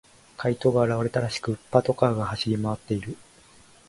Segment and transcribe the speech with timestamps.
[0.35, 3.15] 怪盗が現れたらしく、パトカーが走り回っている。